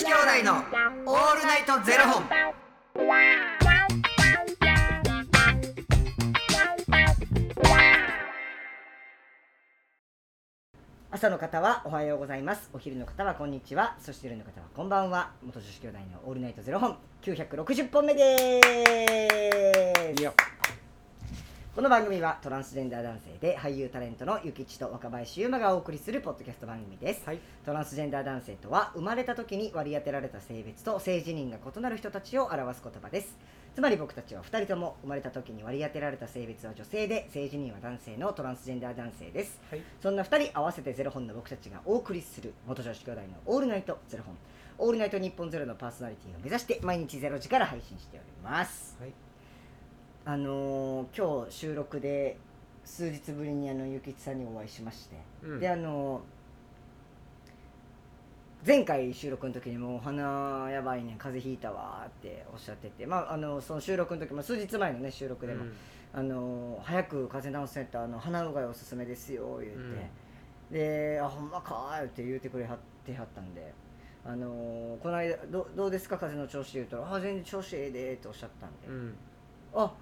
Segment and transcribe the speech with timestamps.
[0.00, 0.54] 子兄弟の
[1.04, 2.24] オールナイトゼロ本。
[11.10, 12.70] 朝の方はおはようございます。
[12.72, 13.98] お昼の方はこんにちは。
[14.00, 15.32] そして夜の方はこんばんは。
[15.42, 18.38] 元女子兄弟のオールナイトゼロ本960本目で
[20.16, 20.49] す
[21.80, 27.38] この番組はトランスジェンダー男性で俳優タレントのゆきちと若林優馬がお送りするポッドキャスト番組です、はい。
[27.64, 33.34] トランスジェンダー男性とは生まれた時に割り当てられた性別と性自認が異なる人たちを表す言葉です。
[33.74, 39.58] つまり僕たちは2人とも生まれた時に割り当てられた性別は女性で性自認は男性のトランスジェンダー男性です。
[39.70, 39.80] はい。
[40.02, 44.36] そんな2人合わせてゼロ本の僕たちがお送りする元女子兄弟のオールナイトゼロ本。
[44.76, 48.98] オールナイト日本ゼロのパーソナリティを目指して毎日ゼロ時から配信しております。
[49.00, 49.29] はい
[50.24, 52.36] あのー今日収録で
[52.84, 55.60] 数日ぶりにあのゆきちさんにお会いしまして、うん。
[55.60, 56.20] であのー
[58.66, 63.06] 前回収録の時にもう鼻やばいね風邪ひいたわーっておっしゃってて。
[63.06, 65.72] まああのその収録の時も数日前のね収録でも、うん。
[66.12, 69.72] あの早く風邪治せたあの鼻うがいおすすめですよ言っ
[70.70, 73.72] て、で「あほんまか」って言うてくれはってはったんで
[74.26, 79.14] 「あのこの間どどうですか風邪の調子」言うたら「あ全然調子ええで」っておっしゃったんで「うん。
[79.72, 79.92] あ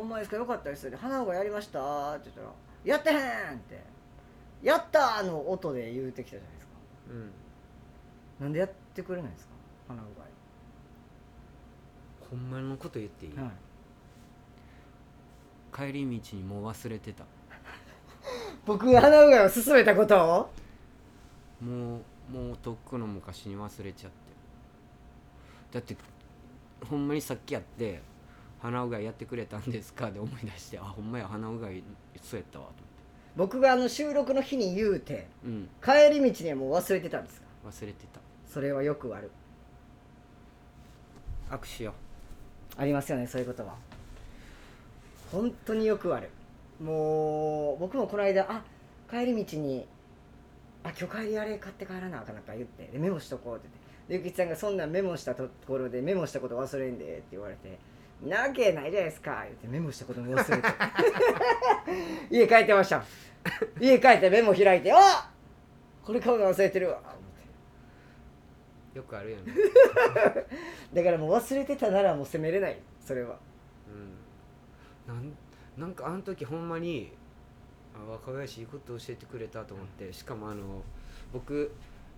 [0.00, 2.48] ほんまですかよかったです」鼻うがいやりました」って言ったら
[2.84, 3.12] 「やってへ
[3.54, 3.82] ん!」って
[4.62, 6.72] 「やった!」の音で言うてきたじゃないですか。
[7.10, 7.30] うん。
[8.40, 9.52] なんでやってくれないんですか？
[9.88, 10.06] 鼻う
[12.30, 13.50] ほんまのこと言っていい、はい、
[15.76, 17.24] 帰り道にもう忘れてた。
[18.64, 20.50] 僕が鼻うがいを勧めたこと
[21.60, 21.64] を？
[21.64, 24.18] もうもうとっくの昔に忘れちゃって。
[25.72, 25.96] だって
[26.86, 28.00] ほんまにさっきやって
[28.60, 31.82] 「鼻うがいやってくれたんですか?」で思い出してあほんまや鼻うがい
[32.22, 32.72] そうやったわと
[33.36, 35.68] 僕があの収録の日に言うて思って
[36.12, 37.46] 帰り道にはもう忘れてたんですか？
[37.64, 38.20] うん忘れてた。
[38.46, 39.30] それはよくある。
[41.50, 41.94] 握手よ。
[42.76, 43.76] ありますよねそういうことは。
[45.30, 46.28] 本当によくある。
[46.80, 48.62] もう僕もこの間あ
[49.10, 49.86] 帰り道に
[50.82, 53.68] 「あ今日帰りあれ買って帰らなあかんな」か言ってでメモしとこうって
[54.08, 54.20] 言って。
[54.22, 57.78] でゆきちさんがそんなんメモしたところでメモしたこと忘れんでって言われて
[58.22, 60.68] 「なわけないじゃないですか」言ってメモしたことも忘れて。
[62.30, 63.02] 家帰ってました。
[63.80, 65.30] 家帰ってメモ開いて「あ
[66.04, 67.00] これ買うの忘れてるわ」
[68.94, 69.54] よくあるよね。
[70.92, 72.78] だからもう忘れてたならもう責めれない。
[73.00, 73.38] それは。
[75.08, 75.14] うん。
[75.14, 75.32] なん
[75.76, 77.12] なんかあの時ほんまに
[77.94, 80.82] あ若林いいこと教えてくれたと思ってしかもあの
[81.32, 81.72] 僕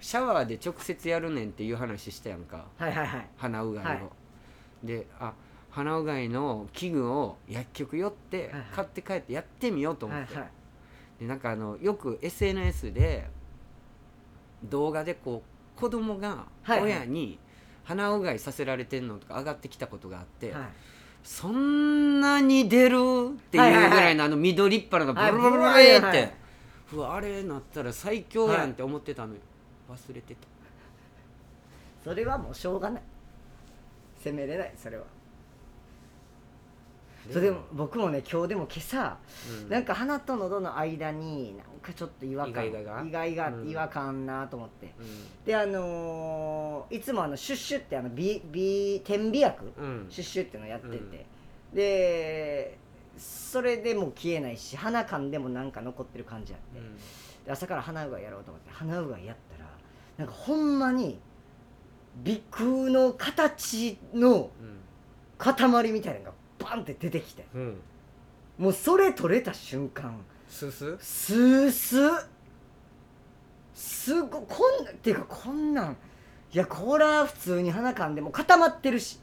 [0.00, 2.66] シャワーで直接やるねんっていう話したやんか。
[2.76, 3.28] はいはいはい。
[3.36, 3.94] 鼻うがいを、は
[4.84, 4.86] い。
[4.86, 5.32] であ
[5.76, 10.50] 鼻うがいの器具を薬局寄って買って帰ってやってみようと思って、はいはい。
[11.20, 13.28] でなんかあのよく SNS で
[14.64, 15.42] 動画でこ
[15.76, 17.38] う子供が親に
[17.84, 20.62] 鼻うがいさせられてんのとか上がってきたことがあって、はい。
[21.22, 25.32] そんなに出るっていうぐらいのあの緑っ腹がブはい。
[25.32, 26.32] ルブルブルはって
[26.94, 29.40] うわあれなったら最強やんって思ってたのよ、
[29.90, 30.40] 忘れてた。
[32.02, 33.02] それはもうしょうがない。
[34.16, 35.04] 責めれないそれは
[37.32, 39.18] それでも僕もね今日でも今朝、
[39.62, 39.68] うん。
[39.68, 43.04] なんか鼻と喉の間になんかちょっと違和感イガイガが？
[43.04, 43.68] 意外がうん。
[43.68, 49.72] 違和感なと思って、うであのーいつもあのシュッシュってあのビビ点鼻薬、
[50.08, 51.26] シュッシュっていうのやってて、
[51.74, 52.78] で
[53.18, 56.80] それでも消えないし鼻かんでもなんか残ってる感じあって、
[57.44, 59.70] で朝から鼻うがいやろうと思って鼻うがいやったら
[60.18, 61.18] なんかほんまに
[62.24, 64.50] 鼻腔の形の
[65.38, 66.32] 塊みたいなのが
[66.68, 67.44] バンって出てきて。
[67.54, 67.60] うん。
[67.60, 67.76] うん
[68.58, 70.16] もうそれ取れた瞬間。
[70.48, 70.96] すす？
[70.98, 72.24] スースー
[73.74, 75.96] すごこんなっていうかこんなん。
[76.52, 79.18] いやこれは普通に鼻かんでも固まってるし。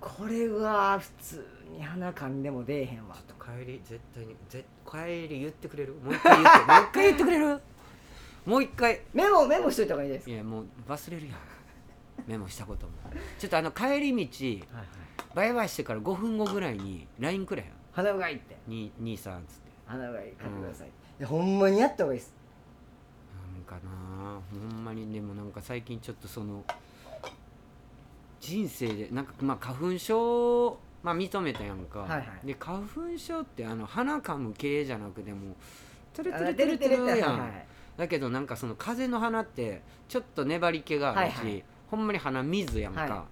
[0.00, 1.46] これは普通
[1.78, 3.14] に鼻かんでも出えへんわ。
[3.14, 5.94] ちょっと帰り絶対にぜ帰り言ってくれる？
[6.04, 7.60] もう一回言ってもう一回言ってくれる？
[8.44, 9.00] もう一回。
[9.14, 11.36] メモメモしといた方がいいですいやもう忘れるやん
[12.28, 12.92] メモしたことも。
[13.38, 14.66] ちょっとあの帰り道
[15.34, 18.56] バイバイしてから5分後ぐらいに LINE くれへん鼻うがいって。
[18.66, 22.34] に兄さんっつって鼻うがい買ってください、いやほんまにやった方がいいです。
[23.64, 25.10] なんかなほんまに。
[25.10, 26.62] でもなんか最近ちょっとその
[28.40, 32.46] 人生でなんかまあ花粉症まあ認めたやんか、はいはい。
[32.46, 35.56] で花粉症ってあの鼻かむ系じゃなくても
[36.12, 37.66] トゥルトゥあルトゥルトゥルてるやん、はいはい
[37.96, 43.24] だけどなんかその風邪の鼻ってちょっと粘り気があるし、はいはいほんまに鼻水やんか、は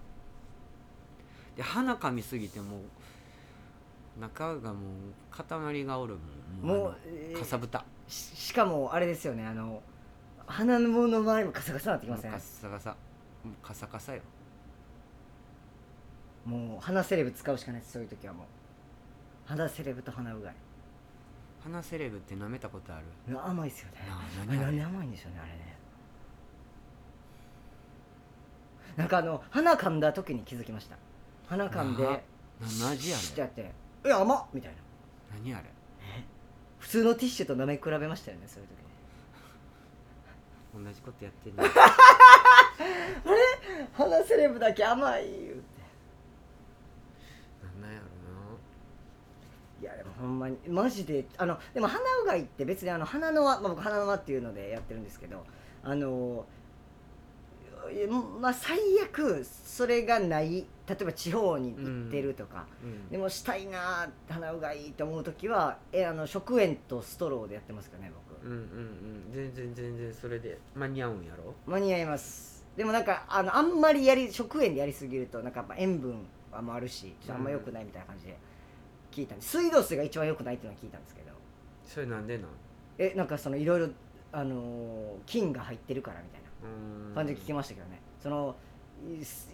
[1.55, 4.83] で鼻かみすぎてもう中がもう
[5.31, 6.15] 塊がおる
[6.63, 6.77] もん。
[6.77, 6.95] も
[7.35, 7.85] うかさぶた。
[8.07, 9.45] ししかもあれですよね。
[9.45, 9.81] あの
[10.47, 12.89] 鼻の周りもカサカサなってきませんカッサカサ。
[12.91, 12.95] も
[13.51, 14.21] うカサカサよ。
[16.45, 17.93] もう鼻セレブ使うしかないです。
[17.93, 18.45] そういう時はもう。
[19.45, 20.55] 鼻セレブと鼻うがい。
[21.63, 23.39] 鼻セレブって舐めたことある？
[23.39, 23.99] 甘いですよね。
[24.47, 25.76] 何甘いんでしょうねあれね
[28.97, 30.97] なんかあの鼻噛んだ時に気づきました。
[31.47, 32.19] 鼻噛んでなな
[32.59, 33.71] 何味あれシュッてやって
[34.03, 34.77] 「え甘っ!」みたいな。
[35.37, 35.65] 何あれ。
[36.79, 38.77] 普通のティッシュと舐め比べましたよねそういう時
[40.85, 41.55] 同じことやってる
[43.93, 45.61] 鼻セレブだけ甘い言うて。
[47.63, 48.05] なんなんやろ
[49.81, 55.45] いやでもほんまにマジであのでも鼻うがいって別にあの鼻の輪、まあ、僕鼻の輪っていうのでやってるんですけど
[55.83, 56.45] あの
[58.41, 63.09] まあ最悪それがない例えば地方に行ってるとか、なうん。
[63.09, 68.45] でもしたいなー鼻うがいと思う時はえあの食塩とストローでやってますかね僕。
[68.45, 69.31] うんうんうん。
[69.33, 71.53] 全然全然それで間に合うんやろ？
[71.65, 72.65] 間に合います。
[72.77, 76.15] でもなんかあのあんまりやり食塩でやりすぎるとなんかやっぱ塩分
[76.51, 78.37] はもあるしあんま良くないみたいな感じで
[79.11, 81.31] 聞いたんで水道水が一番良くないっていうのは聞いたんですけど。
[81.85, 82.47] それなんでなん？
[82.99, 83.89] えなんかそのいろいろ
[84.31, 86.46] あのー菌が入ってるからみたいな
[87.15, 88.01] 感じで聞きましたけどね。
[88.21, 88.55] その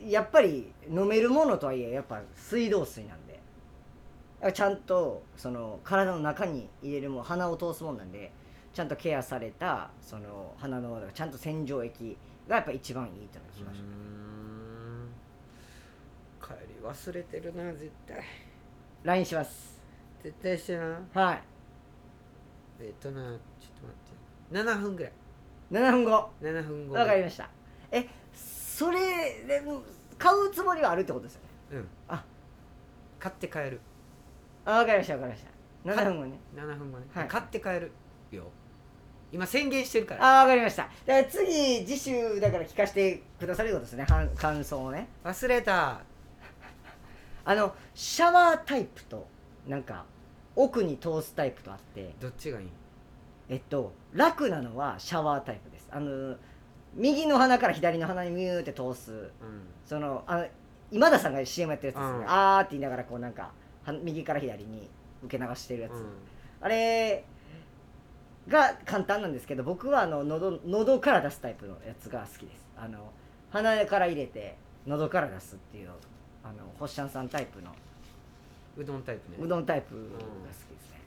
[0.06, 3.34] いやっぱり飲めるものとはいえやっぱ水道水なんで。
[4.52, 8.30] ちゃんとその体の中に入れるもの鼻を通すもんなんで
[8.74, 12.18] ちゃんとケアされたその鼻のちゃんと洗浄液
[12.50, 13.80] がやっぱ一番いいと聞きまし
[16.42, 18.22] た、帰り忘れてるな絶対。
[19.04, 19.80] LINE します。
[20.22, 21.44] 絶対してなはい。
[22.82, 24.70] えっとなちょっと待って。
[24.72, 25.14] 7分ぐらい
[25.74, 26.30] 7分後。
[26.42, 26.94] 7分後。
[26.96, 27.50] わかりました。
[27.92, 29.00] えそれ
[29.48, 29.62] で
[30.18, 31.42] 買うつもりはあるってことですよ
[31.72, 31.78] ね？
[31.78, 31.88] うん。
[32.08, 32.24] あ。
[33.20, 33.82] 買って帰る。
[34.66, 35.92] あわかりましたわかりました。
[35.92, 36.40] 7分後ね。
[36.56, 37.28] 7分後ね、はい。
[37.28, 37.92] 買って帰る
[38.32, 38.46] よ。
[39.32, 40.42] 今宣言してるから。
[40.42, 40.84] あわかりました。
[40.84, 44.06] だから次次週だから聞かせてくださることですね。
[44.08, 45.08] はん感想をね。
[45.24, 46.02] 忘れた。
[47.46, 49.28] あのシャワータイプと
[49.68, 50.06] なんか
[50.56, 52.14] 奥に通すタイプとあって。
[52.20, 52.68] どっちがいい？
[53.50, 55.88] えっと楽なのはシャワータイプです。
[55.92, 56.36] あの
[56.96, 59.12] 右の鼻から左の鼻にミューって通す。
[59.12, 59.30] うん。
[59.86, 60.46] そのあの
[60.92, 62.26] 今田さんが CM やってるやつですね、うん。
[62.30, 63.52] あーって言いながらこうなんか
[63.84, 64.90] は右から左に
[65.24, 66.06] 受け流してるやつ、うん。
[66.62, 67.26] あれ
[68.48, 72.66] が簡単なんですけど僕はあの喉喉から出すタイプのやつが好きです。
[72.78, 73.12] あの
[73.50, 74.56] 鼻から入れて
[74.86, 75.90] 喉から出すっていう
[76.44, 77.72] あのホッシャンさんタイプの。
[78.78, 79.38] うどんタイプね。
[79.40, 81.00] うどんタイプが好きですね、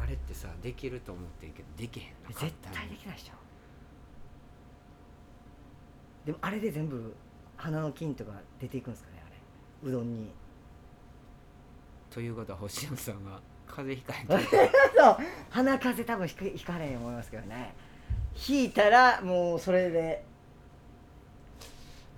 [0.00, 3.32] あれってさできると思ってるけどできへんな絶対できないでしょ。
[6.26, 7.14] でもあれで全部
[7.56, 9.30] 鼻の菌とか出ていくんですかねあ
[9.84, 9.90] れ。
[9.90, 10.30] うどんに。
[12.10, 14.48] ということは星野さんが風邪ひかへんと
[14.96, 15.16] そう
[15.50, 17.74] 鼻風多分ひかひかれんと思いますけどね。
[18.48, 20.24] 引いたらもうそれで。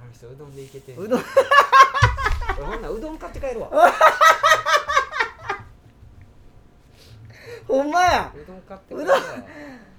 [0.00, 1.02] あの人うどんでいけてんの。
[1.02, 1.22] うどん。
[2.58, 3.70] 俺ほんならうどん買って帰るわ
[7.68, 8.32] ほんま
[8.74, 9.22] やうどん買って帰るわっ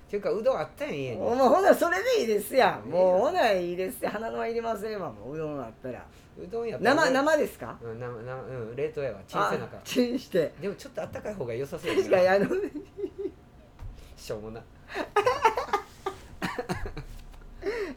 [0.09, 1.17] ていうかうどんあったやん家に。
[1.17, 2.89] もうほなそれでいいですやん。
[2.89, 6.03] もうほないいですよ鼻のはいりませんわもううどんあったら。
[6.41, 7.77] うどんやったら生生ですか？
[7.83, 9.19] うん生生うん冷凍やわ。
[9.27, 9.77] 小さい中。
[9.77, 10.51] あチンして。
[10.61, 12.47] でもちょっとあったかい方が良さそうや確かにあの。
[14.17, 14.61] しょうもな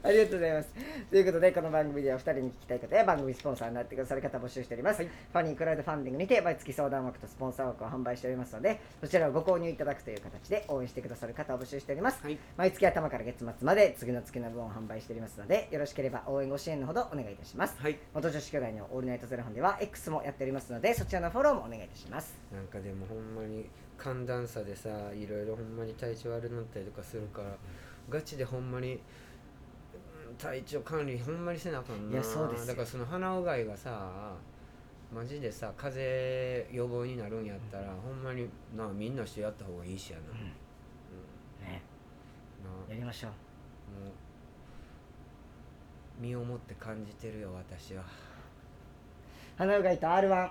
[0.04, 0.74] ありがとうございます。
[1.10, 5.04] ということで、この番組では2人に聞きたい方や番組スポンサーになってくださる方を募集しております。
[5.04, 12.20] ファニークラウドファンディングにて毎月相談枠とスポンサー枠を販売しておりますので、そちらをご購入いただくという形で応援してくださる方を募集しております。
[12.20, 17.76] はい毎月頭から月末まで次の月の分を販売しておりますので、よろしければ応援ご支援のほどお願いいたします。
[17.78, 22.36] はい元女子兄弟のオールナイトゼロ本では X もやっておりますので、そちらのフォローもお願いいたします。
[22.52, 23.66] なんかでもほんまに
[23.98, 27.56] 寒暖差でさいろいろほんまに体調悪くなったりとかするから
[28.10, 28.98] ガチでほんまにうん
[30.38, 32.12] 体調管理ほんまにせなあかんな。
[32.12, 32.66] いやそうですよ。
[32.68, 34.34] だからその鼻うがいがさ
[35.12, 40.38] マジでさ風邪予防になるんやったら、ほんまになみんなしてやった方がいいしやな、うん。
[41.68, 41.82] ね、
[42.88, 42.94] な。
[42.94, 43.30] やりましょう。
[43.30, 43.36] も
[44.08, 44.12] う
[46.18, 48.04] 身をもって感じてるよ私は、
[49.58, 50.24] 鼻うがいと R1。
[50.24, 50.50] うん、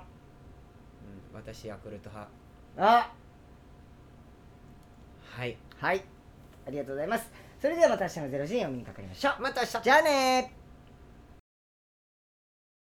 [1.33, 2.31] 私ヤクルト派。
[2.77, 3.11] あ
[5.23, 5.57] はい。
[5.77, 6.03] はい。
[6.67, 7.31] ありがとうございます。
[7.61, 9.41] それではまた明日の0時にお目にかかりましょう。
[9.43, 10.60] また明日じゃあねー